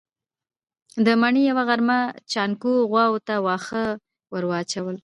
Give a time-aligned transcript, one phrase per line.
[1.05, 1.99] د مني يوه غرمه
[2.31, 3.85] جانکو غواوو ته واښه
[4.31, 4.95] ور اچول.